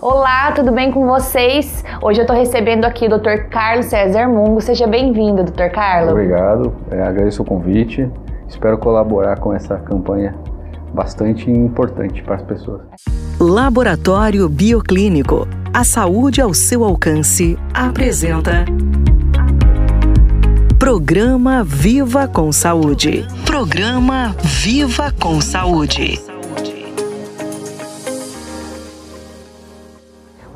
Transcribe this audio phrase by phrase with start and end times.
[0.00, 1.84] Olá, tudo bem com vocês?
[2.00, 3.48] Hoje eu estou recebendo aqui o Dr.
[3.50, 4.60] Carlos César Mungo.
[4.60, 5.70] Seja bem-vindo, Dr.
[5.72, 6.12] Carlos.
[6.12, 8.08] Obrigado, é, agradeço o convite.
[8.48, 10.36] Espero colaborar com essa campanha
[10.94, 12.82] bastante importante para as pessoas.
[13.40, 15.48] Laboratório Bioclínico.
[15.74, 18.64] A saúde ao seu alcance apresenta.
[20.78, 23.26] Programa Viva com Saúde.
[23.44, 26.27] Programa Viva com Saúde.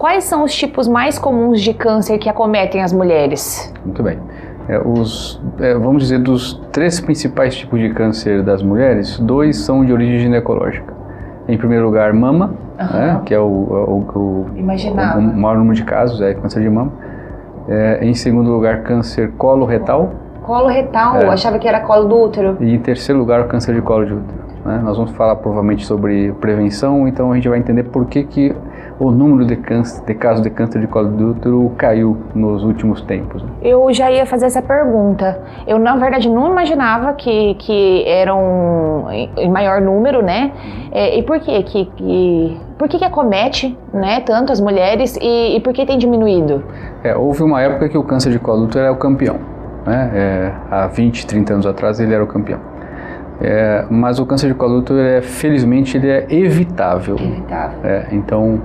[0.03, 3.73] Quais são os tipos mais comuns de câncer que acometem as mulheres?
[3.85, 4.19] Muito bem.
[4.69, 9.85] É, os, é, vamos dizer, dos três principais tipos de câncer das mulheres, dois são
[9.85, 10.93] de origem ginecológica.
[11.47, 12.99] Em primeiro lugar, mama, uhum.
[12.99, 16.91] né, que é o, o, o, o, maior número de casos, é câncer de mama.
[17.69, 20.15] É, em segundo lugar, câncer colo-retal.
[20.43, 21.29] Colo retal, é.
[21.29, 22.57] achava que era colo do útero.
[22.59, 24.43] E em terceiro lugar, o câncer de colo de útero.
[24.65, 24.81] Né?
[24.83, 28.53] Nós vamos falar provavelmente sobre prevenção, então a gente vai entender por que, que
[28.99, 33.03] o número de, câncer, de casos de câncer de colo do útero caiu nos últimos
[33.03, 33.43] tempos.
[33.43, 33.51] Né?
[33.63, 35.41] Eu já ia fazer essa pergunta.
[35.67, 40.53] Eu, na verdade, não imaginava que, que eram em maior número, né?
[40.55, 40.89] Uhum.
[40.93, 45.57] É, e por que que, que por que, que acomete né, tanto as mulheres e,
[45.57, 46.65] e por que tem diminuído?
[47.05, 49.39] É, houve uma época que o câncer de colo do útero era o campeão.
[49.87, 50.11] Né?
[50.15, 52.61] É, há 20, 30 anos atrás ele era o campeão.
[53.41, 57.17] É, mas o câncer de colo do útero, é, felizmente, ele é evitável.
[57.17, 57.79] Evitável.
[57.83, 58.61] É, então,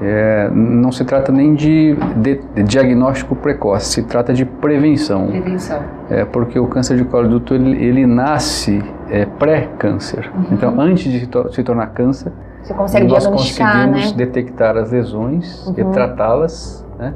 [0.00, 5.28] é, não se trata nem de, de, de, diagnóstico precoce, se trata de prevenção.
[5.28, 5.82] Prevenção.
[6.10, 10.30] É, porque o câncer de colo do útero, ele, ele nasce é, pré-câncer.
[10.34, 10.44] Uhum.
[10.52, 12.30] Então, antes de se, to se tornar câncer,
[12.62, 14.16] Você consegue nós conseguimos né?
[14.16, 15.74] detectar as lesões uhum.
[15.78, 17.14] e tratá-las, né?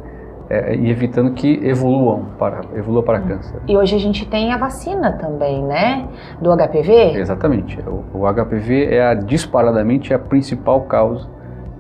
[0.48, 3.55] É, e evitando que evoluam para, evolua para câncer.
[3.69, 6.08] E hoje a gente tem a vacina também, né?
[6.41, 7.20] Do HPV?
[7.20, 7.78] Exatamente.
[7.86, 11.28] O, o HPV é a, disparadamente a principal causa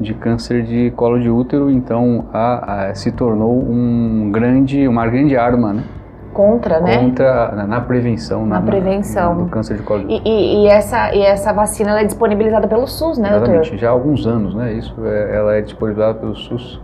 [0.00, 5.36] de câncer de colo de útero, então a, a, se tornou um grande, uma grande
[5.36, 5.84] arma, né?
[6.32, 6.98] Contra, né?
[6.98, 8.46] Contra, na, na prevenção.
[8.46, 9.36] Na, na prevenção.
[9.36, 10.22] do câncer de colo de útero.
[10.26, 13.78] E, e, e, essa, e essa vacina é disponibilizada pelo SUS, né, Exatamente, doutor?
[13.78, 14.72] já há alguns anos, né?
[14.72, 16.80] Isso, é, ela é disponibilizada pelo SUS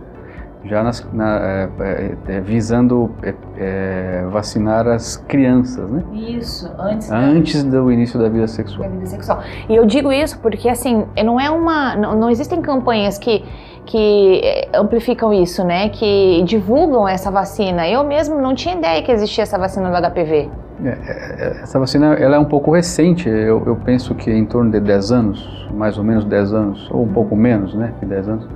[0.65, 6.03] já nas, na, é, é, é visando é, é, vacinar as crianças, né?
[6.13, 8.89] Isso, antes, antes do início da vida sexual.
[8.89, 9.41] Da vida sexual.
[9.69, 13.43] E eu digo isso porque assim, não é uma, não, não existem campanhas que
[13.85, 15.87] que amplificam isso, né?
[15.87, 17.87] Que divulgam essa vacina.
[17.87, 20.49] Eu mesmo não tinha ideia que existia essa vacina do HPV.
[20.85, 24.79] É, essa vacina ela é um pouco recente, eu, eu penso que em torno de
[24.79, 28.47] 10 anos, mais ou menos 10 anos, ou um pouco menos, né, que 10 anos.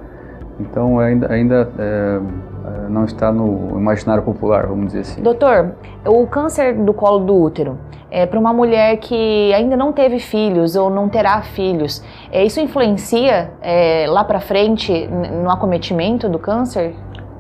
[0.61, 2.19] Então ainda, ainda é,
[2.66, 5.22] é, não está no imaginário popular, vamos dizer assim.
[5.22, 5.72] Doutor,
[6.05, 7.77] o câncer do colo do útero,
[8.09, 12.59] é, para uma mulher que ainda não teve filhos ou não terá filhos, é, isso
[12.59, 15.07] influencia é, lá para frente
[15.44, 16.93] no acometimento do câncer?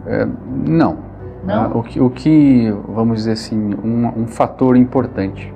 [0.07, 0.25] É,
[0.65, 1.11] não.
[1.43, 1.63] Não?
[1.63, 5.51] Ah, o, que, o que, vamos dizer assim, um, um fator importante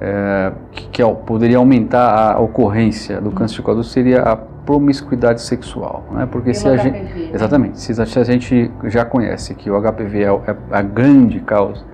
[0.00, 4.36] é, que, que, poderia aumentar a ocorrência do câncer de colo seria a
[4.70, 6.28] promiscuidade sexual, né?
[6.30, 7.30] Porque se a HPV, gente, né?
[7.34, 11.84] exatamente, se a gente já conhece que o HPV é, é a grande causa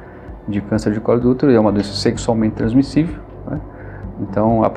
[0.46, 3.18] de câncer de colo do útero, é uma doença sexualmente transmissível,
[3.50, 3.58] né?
[4.20, 4.70] Então a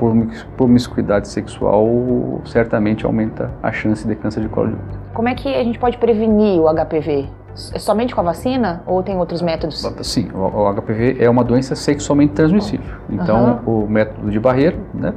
[0.56, 5.00] promiscuidade sexual certamente aumenta a chance de câncer de colo de útero.
[5.12, 7.28] Como é que a gente pode prevenir o HPV?
[7.74, 9.86] É somente com a vacina ou tem outros métodos?
[10.02, 12.96] Sim, o, HPV é uma doença sexualmente transmissível.
[13.10, 13.84] Então, uhum.
[13.84, 15.12] o método de barreira, né,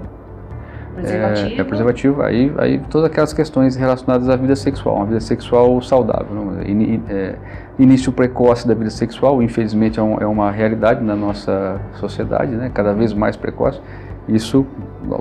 [0.94, 1.48] Preservativo.
[1.48, 5.82] É, é preservativo, aí, aí todas aquelas questões relacionadas à vida sexual, uma vida sexual
[5.82, 6.62] saudável.
[6.66, 7.36] In, é,
[7.80, 12.72] início precoce da vida sexual, infelizmente, é, um, é, uma realidade na nossa sociedade, né?
[12.74, 13.82] cada vez mais precoce.
[14.28, 14.66] Isso,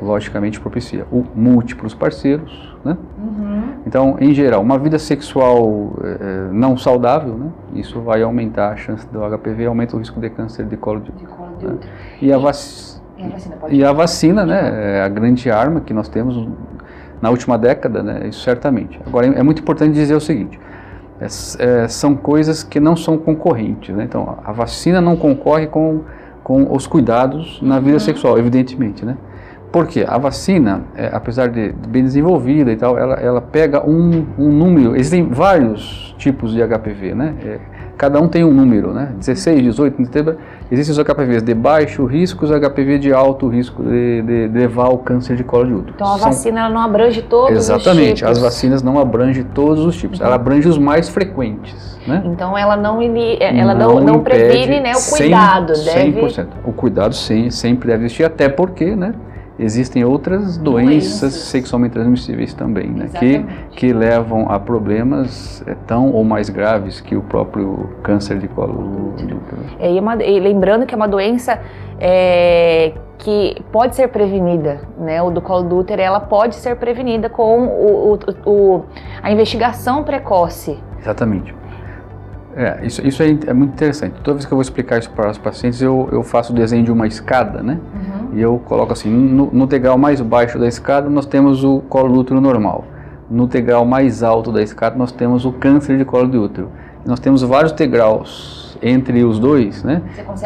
[0.00, 2.97] logicamente, propicia o múltiplos parceiros, né?
[3.19, 3.62] Uhum.
[3.84, 7.50] Então, em geral, uma vida sexual é, não saudável, né?
[7.75, 11.11] Isso vai aumentar a chance do HPV, aumenta o risco de câncer de colo de,
[11.11, 11.25] de
[11.66, 11.78] né?
[12.21, 15.93] E a vacina e a vacina, e a vacina né, é a grande arma que
[15.93, 16.49] nós temos
[17.21, 19.00] na última década, né, isso certamente.
[19.06, 20.59] Agora, é muito importante dizer o seguinte,
[21.20, 23.94] é, é, são coisas que não são concorrentes.
[23.94, 24.05] Né?
[24.05, 26.02] Então, a vacina não concorre com,
[26.43, 28.00] com os cuidados na vida uhum.
[28.00, 29.05] sexual, evidentemente.
[29.05, 29.17] Né?
[29.70, 30.05] Por quê?
[30.06, 34.94] A vacina, é, apesar de bem desenvolvida e tal, ela, ela pega um, um número,
[34.96, 37.35] existem vários tipos de HPV, né?
[37.43, 37.58] É,
[38.02, 39.12] cada um tem um número, né?
[39.16, 39.96] 16, 18,
[40.72, 44.87] existem os HPVs de baixo risco, os HPV de alto risco de, de, de levar
[44.87, 45.93] ao câncer de colo de útero.
[45.94, 46.26] Então a São...
[46.26, 48.32] vacina não abrange todos Exatamente, os tipos.
[48.32, 50.26] as vacinas não abrangem todos os tipos, uhum.
[50.26, 51.96] ela abrange os mais frequentes.
[52.04, 52.25] Né?
[52.26, 56.20] Então ela não, ela não, não, não previne né, o cuidado, 100%, deve...
[56.22, 56.46] 100%.
[56.64, 59.14] O cuidado sim, sempre deve existir, até porque, né?
[59.62, 61.35] Existem outras doenças, doenças.
[61.35, 63.09] sexualmente transmissíveis também, né?
[63.19, 63.44] Que,
[63.76, 68.73] que levam a problemas é, tão ou mais graves que o próprio câncer de colo
[68.73, 69.41] do útero.
[69.79, 71.61] É, e, uma, e lembrando que é uma doença
[72.00, 75.23] é, que pode ser prevenida, né?
[75.23, 78.85] O do colo do útero, ela pode ser prevenida com o, o, o
[79.23, 80.79] a investigação precoce.
[80.99, 81.62] Exatamente.
[82.54, 84.14] É, isso, isso é, é, muito interessante.
[84.22, 86.84] Toda vez que eu vou explicar isso para os pacientes, eu, eu faço o desenho
[86.84, 87.78] de uma escada, né?
[87.94, 88.38] Uhum.
[88.38, 92.12] E eu coloco assim, no, no, degrau mais baixo da escada nós temos o colo
[92.12, 92.84] do útero normal.
[93.31, 96.70] No degrau mais alto da escada nós temos o câncer de colo de útero.
[97.06, 100.02] nós temos vários degraus entre os dois, né?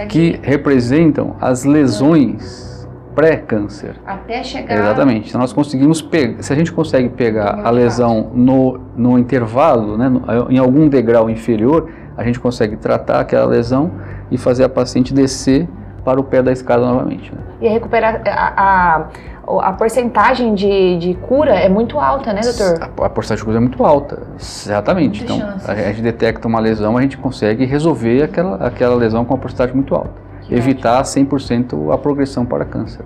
[0.08, 2.75] Que representam as lesões
[3.16, 3.96] pré-câncer.
[4.06, 4.78] Até chegar.
[4.78, 5.30] Exatamente.
[5.30, 10.08] Então nós conseguimos pegar, se a gente consegue pegar a lesão no, no intervalo, né,
[10.10, 13.90] no, em algum degrau inferior, a gente consegue tratar aquela lesão
[14.30, 15.66] e fazer a paciente descer
[16.04, 17.32] para o pé da escada novamente.
[17.34, 17.40] Né?
[17.62, 19.06] E recuperar a,
[19.48, 22.82] a, a porcentagem de, de cura é muito alta, né, doutor?
[22.82, 25.24] A, a porcentagem de cura é muito alta, exatamente.
[25.24, 29.24] Muita então, a, a gente detecta uma lesão, a gente consegue resolver aquela, aquela lesão
[29.24, 30.25] com uma porcentagem muito alta.
[30.50, 31.26] Evitar ótimo.
[31.26, 33.04] 100% a progressão para câncer.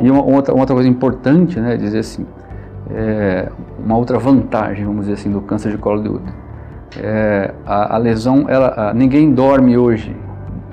[0.00, 2.26] E uma, outra, uma outra coisa importante, né, dizer assim,
[2.90, 3.48] é,
[3.84, 6.34] uma outra vantagem, vamos dizer assim, do câncer de colo de útero.
[7.00, 10.14] É, a, a, lesão, ela, a, ninguém dorme hoje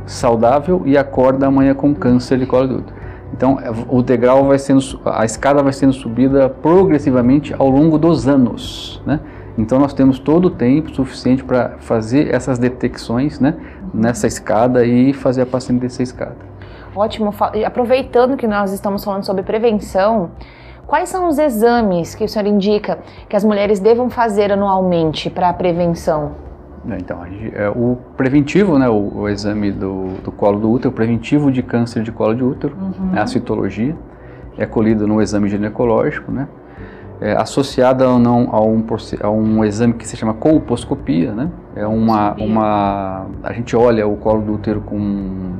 [0.05, 2.99] saudável e acorda amanhã com câncer de colo de útero.
[3.33, 8.27] Então, é, o degrau vai sendo, a escada vai sendo subida progressivamente ao longo dos
[8.27, 9.19] anos, né?
[9.57, 13.55] Então, nós temos todo o tempo suficiente para fazer essas detecções, né,
[13.93, 16.49] nessa escada e fazer a paciente descer a escada.
[16.95, 17.33] Ótimo.
[17.65, 20.31] Aproveitando que nós estamos falando sobre prevenção,
[20.87, 25.49] quais são os exames que o senhor indica que as mulheres devam fazer anualmente para
[25.49, 26.49] a prevenção?
[26.89, 30.93] É, então, é, o preventivo, né, o, o exame do, do, colo do útero, o
[30.93, 33.15] preventivo de câncer de colo de útero, uhum.
[33.15, 33.95] é a citologia,
[34.57, 36.47] é colhido no exame ginecológico, né,
[37.21, 38.85] é, associada ou não a um,
[39.21, 44.15] a um exame que se chama colposcopia, né, é uma, uma, a gente olha o
[44.17, 45.53] colo do útero com um,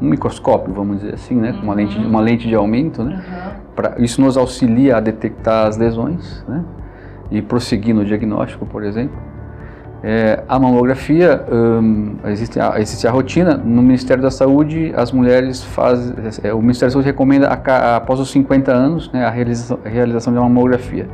[0.00, 3.52] um microscópio, vamos dizer assim, né, com uma lente, uma lente de aumento, né, uhum.
[3.76, 6.64] pra, isso nos auxilia a detectar as lesões, né,
[7.30, 9.29] e prosseguir no diagnóstico, por exemplo.
[10.02, 15.62] É, a mamografia, hum, existe, a, existe a rotina, no Ministério da Saúde as mulheres
[15.62, 19.78] fazem, é, o Ministério da Saúde recomenda a, após os 50 anos né, a realização,
[19.84, 21.06] a realização de uma mamografia.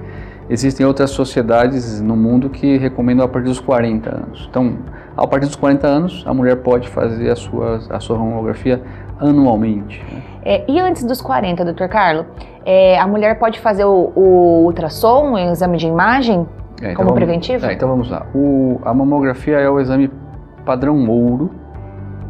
[0.49, 4.47] Existem outras sociedades no mundo que recomendam a partir dos 40 anos.
[4.49, 4.79] Então,
[5.17, 8.81] a partir dos 40 anos, a mulher pode fazer a sua, a sua mamografia
[9.19, 10.05] anualmente.
[10.13, 10.23] Né?
[10.45, 12.27] É, e antes dos 40, doutor Carlos,
[12.65, 16.47] é, a mulher pode fazer o, o ultrassom, o exame de imagem?
[16.81, 17.67] É, então Como vamos, preventivo?
[17.67, 18.27] É, então vamos lá.
[18.35, 20.11] O, a mamografia é o exame
[20.65, 21.51] padrão ouro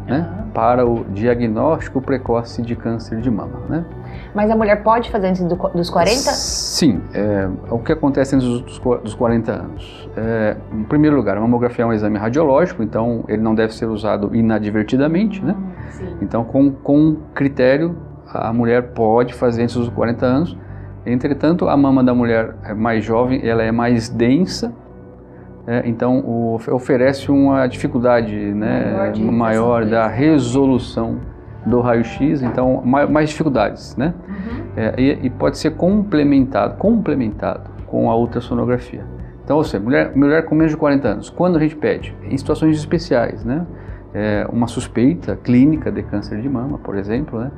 [0.07, 0.51] né, uhum.
[0.51, 3.59] para o diagnóstico precoce de câncer de mama.
[3.67, 3.85] Né?
[4.33, 6.15] Mas a mulher pode fazer antes do, dos 40?
[6.31, 7.01] Sim.
[7.13, 10.09] É, o que acontece antes dos, dos 40 anos?
[10.15, 13.87] É, em primeiro lugar, a mamografia é um exame radiológico, então ele não deve ser
[13.87, 15.43] usado inadvertidamente.
[15.43, 15.55] Né?
[15.89, 16.15] Sim.
[16.21, 17.97] Então, com, com critério,
[18.33, 20.57] a mulher pode fazer antes dos 40 anos
[21.11, 24.73] Entretanto, a mama da mulher mais jovem ela é mais densa,
[25.65, 31.19] é, então o, oferece uma dificuldade né, maior, maior da resolução
[31.65, 34.13] do raio-x, então mais, mais, dificuldades, né?
[34.27, 34.63] Uhum.
[34.77, 39.03] É, e, e, pode ser complementado, complementado com a ultrassonografia.
[39.43, 42.37] Então, ou seja, mulher, mulher com menos de 40 anos, quando a gente pede, em
[42.37, 43.65] situações especiais, né?
[44.13, 47.51] É, uma suspeita clínica de câncer de mama, por exemplo, né?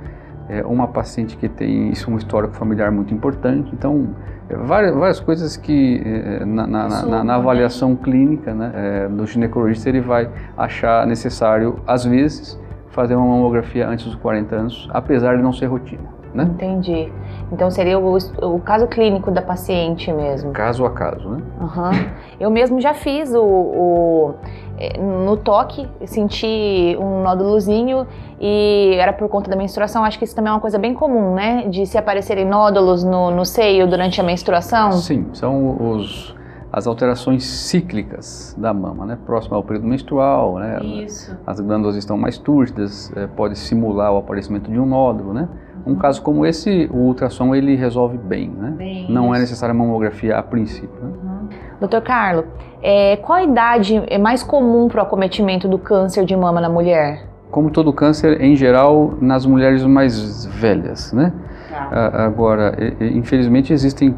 [0.49, 3.69] É, uma paciente que tem isso, um histórico familiar muito importante.
[3.71, 4.15] Então,
[4.49, 9.25] é, várias, várias coisas que é, na, na, na, na, avaliação clínica né, é, do
[9.25, 15.37] ginecologista ele vai achar necessário, às vezes, fazer uma mamografia antes dos 40 anos, apesar
[15.37, 16.18] de não ser rotina.
[16.33, 16.43] Né?
[16.43, 17.11] Entendi.
[17.51, 20.51] Então seria o, o, caso clínico da paciente mesmo.
[20.51, 21.41] Caso a caso, né?
[21.59, 22.09] Uhum.
[22.39, 24.33] Eu mesmo já fiz o, o
[24.77, 28.05] é, no toque, senti um nódulozinho
[28.39, 30.03] e era por conta da menstruação.
[30.03, 31.67] Acho que isso também é uma coisa bem comum, né?
[31.67, 34.91] De se aparecerem nódulos no, no seio durante a menstruação.
[34.91, 36.37] Sim, são os
[36.71, 39.17] as alterações cíclicas da mama, né?
[39.25, 40.79] Próximo ao período menstrual, né?
[41.03, 41.35] Isso.
[41.45, 45.49] As glândulas estão mais túrgidas, é, pode simular o aparecimento de um nódulo, né?
[45.85, 48.73] Um caso como esse, o ultrassom ele resolve bem, né?
[48.77, 50.89] Bem Não é necessária mamografia a princípio.
[51.01, 51.09] Né?
[51.23, 51.47] Uhum.
[51.79, 52.45] Doutor Carlos,
[52.81, 56.69] é, qual a idade é mais comum para o acometimento do câncer de mama na
[56.69, 57.25] mulher?
[57.51, 61.33] Como todo câncer, em geral, nas mulheres mais velhas, né?
[61.71, 62.25] Ah.
[62.25, 64.15] Agora, infelizmente existem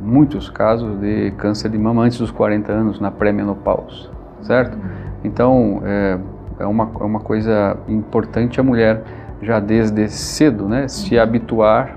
[0.00, 4.08] muitos casos de câncer de mama antes dos 40 anos, na pré-menopausa,
[4.42, 4.76] certo?
[4.76, 4.90] Uhum.
[5.24, 6.18] Então, é,
[6.60, 9.02] é, uma, é uma coisa importante a mulher
[9.42, 11.96] já desde cedo, né, se habituar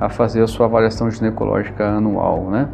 [0.00, 2.68] a fazer a sua avaliação ginecológica anual, né?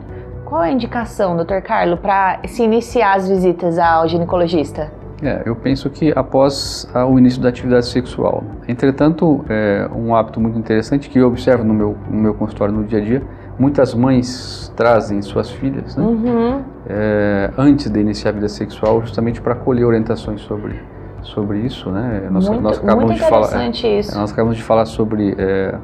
[0.45, 4.90] Qual é a indicação, doutor Carlos, para se iniciar as visitas ao ginecologista?
[5.23, 8.43] É, eu penso que após o início da atividade sexual.
[8.67, 12.85] Entretanto, é um hábito muito interessante que eu observo no meu, no meu consultório no
[12.85, 13.23] dia a dia,
[13.59, 16.62] muitas mães trazem suas filhas né, uhum.
[16.88, 20.81] é, antes de iniciar a vida sexual, justamente para colher orientações sobre,
[21.23, 21.91] sobre isso.
[21.91, 22.29] Né?
[22.31, 24.19] Nós, muito, nós acabamos de falar, é, isso.
[24.19, 25.75] Nós acabamos de falar sobre é,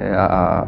[0.00, 0.66] é, a,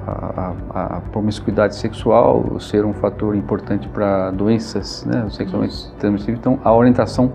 [0.71, 6.39] a, a, promiscuidade sexual ser um fator importante para doenças né, sexualmente transmissíveis.
[6.39, 7.33] Então, a orientação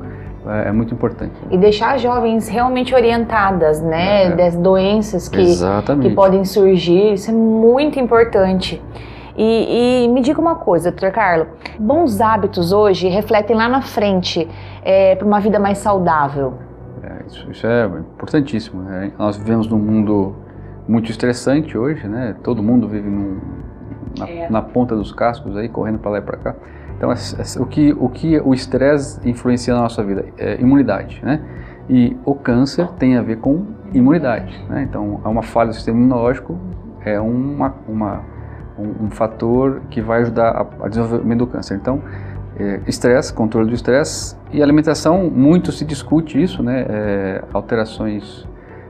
[0.48, 1.34] é, é, muito importante.
[1.50, 4.32] E deixar as jovens realmente orientadas, né, é.
[4.32, 5.44] das doenças que,
[6.02, 8.82] que podem surgir, isso é muito importante.
[9.42, 11.48] E, e, me diga uma coisa, doutor Carlos,
[11.80, 14.46] bons hábitos hoje refletem lá na frente
[14.84, 16.56] é, para uma vida mais saudável?
[17.02, 18.82] É, isso, isso, é importantíssimo.
[18.82, 19.14] Né?
[19.18, 20.36] Nós vivemos num mundo
[20.86, 22.36] muito estressante hoje, né?
[22.44, 23.40] Todo mundo vive num,
[24.18, 24.50] na, é.
[24.50, 26.56] na ponta dos cascos aí, correndo para lá e para cá.
[26.98, 27.10] Então,
[27.62, 31.42] o que o que o estresse influencia na nossa vida é imunidade, né?
[31.88, 34.84] E o câncer tem a ver com imunidade, né?
[34.84, 36.60] Então, é uma falha do sistema imunológico
[37.06, 38.24] é uma, uma
[38.80, 41.76] um, um fator que vai ajudar a, desenvolvimento do câncer.
[41.76, 42.02] Então,
[42.58, 46.86] é, estresse, controle do estresse e alimentação, muito se discute isso, né?
[46.90, 48.48] É, alterações,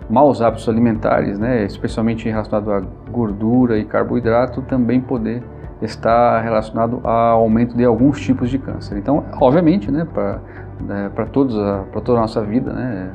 [0.09, 1.65] maus hábitos alimentares, né?
[1.65, 2.81] Especialmente relacionado a
[3.11, 5.43] gordura e carboidrato, também poder
[5.81, 8.97] está relacionado ao aumento de alguns tipos de câncer.
[8.97, 10.39] Então, obviamente, né, para
[10.79, 11.55] né, para todos
[11.91, 13.11] para toda a nossa vida, né,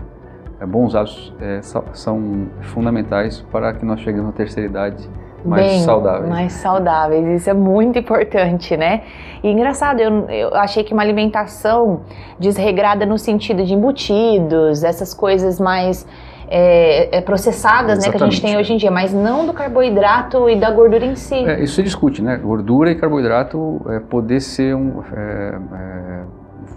[0.61, 5.09] é, bons hábitos é, são fundamentais para que nós cheguemos à terceira idade
[5.45, 6.29] mais Bem, saudáveis.
[6.29, 9.03] Mais saudáveis, isso é muito importante, né?
[9.43, 12.01] E engraçado, eu, eu achei que uma alimentação
[12.39, 16.07] desregrada no sentido de embutidos, essas coisas mais
[16.49, 20.49] é, é, processadas né, que a gente tem hoje em dia, mas não do carboidrato
[20.49, 21.35] e da gordura em si.
[21.35, 22.37] É, isso se discute, né?
[22.37, 26.21] Gordura e carboidrato é, poder ser um, é, é,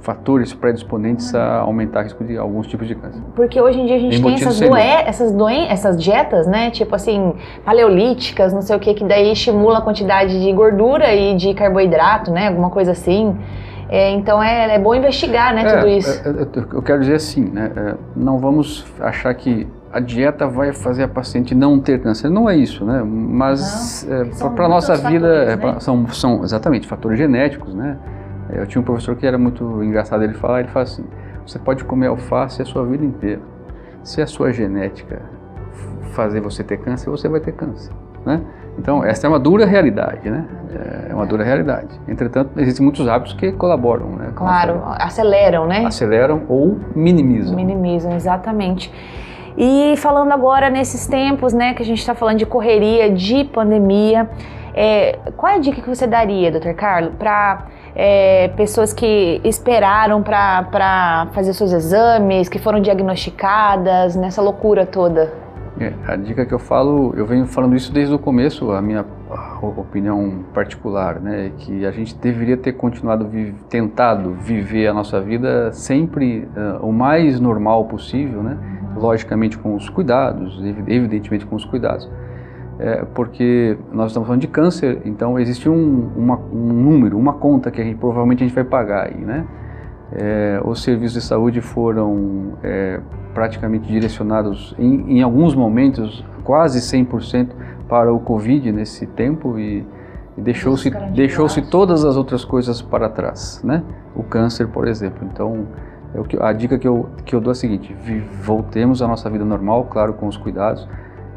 [0.02, 3.22] fatores predisponentes a aumentar o risco de alguns tipos de câncer.
[3.36, 6.72] Porque hoje em dia a gente tem essas, doen essas, doen essas dietas, né?
[6.72, 7.34] Tipo assim,
[7.66, 12.32] paleolíticas, não sei o que, que daí estimula a quantidade de gordura e de carboidrato,
[12.32, 12.48] né?
[12.48, 13.36] Alguma coisa assim.
[13.90, 16.22] É, então é, é, bom investigar, né, tudo é, isso.
[16.28, 21.04] É, eu quero dizer assim, né, é, não vamos achar que a dieta vai fazer
[21.04, 22.30] a paciente não ter câncer.
[22.30, 23.02] Não é isso, né?
[23.04, 24.06] Mas
[24.54, 25.80] para a nossa vida fatores, né?
[25.80, 27.98] são, são exatamente fatores genéticos, né?
[28.50, 31.06] Eu tinha um professor que era muito engraçado ele falar, ele fala assim:
[31.46, 33.42] você pode comer alface a sua vida inteira.
[34.04, 35.22] Se a sua genética
[36.14, 37.92] fazer você ter câncer, você vai ter câncer,
[38.26, 38.42] né?
[38.80, 40.46] Então, essa é uma dura realidade, né?
[41.10, 42.00] É uma dura realidade.
[42.08, 44.32] Entretanto, existem muitos hábitos que colaboram, né?
[44.36, 45.84] Claro, aceleram, né?
[45.86, 47.56] Aceleram ou minimizam.
[47.56, 48.94] Minimizam, exatamente.
[49.58, 54.30] E falando agora nesses tempos, né, que a gente está falando de correria, de pandemia,
[54.76, 57.66] é, qual é a dica que você daria, doutor Carlos, para
[58.00, 65.34] é, pessoas que esperaram para fazer seus exames, que foram diagnosticadas, nessa loucura toda?
[65.80, 69.04] É, a dica que eu falo, eu venho falando isso desde o começo, a minha
[69.62, 73.30] opinião particular, né, é que a gente deveria ter continuado
[73.68, 78.58] tentado viver a nossa vida sempre uh, o mais normal possível, né,
[78.96, 82.10] logicamente com os cuidados, evidentemente com os cuidados,
[82.80, 87.72] é, porque nós estamos falando de câncer, então existe um, uma, um número, uma conta
[87.72, 89.46] que a gente, provavelmente a gente vai pagar aí, né?
[90.12, 93.02] É, os serviços de saúde foram é,
[93.34, 97.50] praticamente direcionados, em, em, alguns momentos, quase 100%
[97.90, 99.86] para o Covid nesse tempo e,
[100.38, 103.84] e deixou-se deixou todas as outras coisas para trás, né?
[104.16, 105.28] O câncer, por exemplo.
[105.30, 105.68] Então,
[106.14, 107.96] eu, a dica que eu, que eu dou é a seguinte:
[108.42, 110.88] voltemos à nossa vida normal, claro, com os cuidados,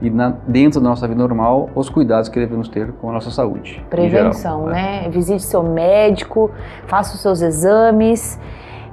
[0.01, 3.31] e na, dentro da nossa vida normal, os cuidados que devemos ter com a nossa
[3.31, 3.85] saúde.
[3.91, 5.03] Prevenção, geral, né?
[5.03, 5.09] né?
[5.11, 6.51] Visite seu médico,
[6.87, 8.41] faça os seus exames.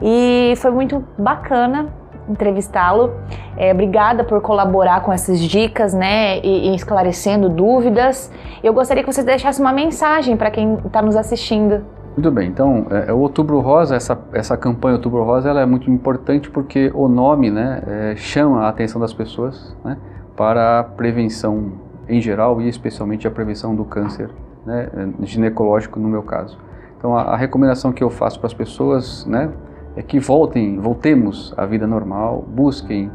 [0.02, 1.88] E foi muito bacana
[2.30, 3.14] entrevistá-lo.
[3.56, 8.32] É, obrigada por colaborar com essas dicas, né, e, e, esclarecendo dúvidas.
[8.64, 11.84] Eu gostaria que você deixasse uma mensagem para quem está nos assistindo.
[12.18, 15.88] Muito bem, então é, o Outubro Rosa, essa, essa campanha Outubro Rosa, ela é muito
[15.92, 19.96] importante porque o nome, né, é, chama a atenção das pessoas, né,
[20.36, 21.74] para a prevenção
[22.10, 24.32] em geral e especialmente a prevenção do câncer
[24.66, 24.90] né,
[25.22, 26.58] ginecológico no meu caso.
[26.98, 29.52] Então a, a recomendação que eu faço para as pessoas, né,
[29.96, 33.12] é que voltem, voltemos à vida normal, busquem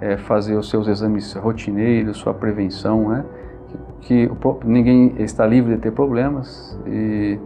[0.00, 3.24] é, fazer os seus exames rotineiros, sua prevenção, né?
[4.00, 7.38] que, que ninguém está livre de ter problemas, e,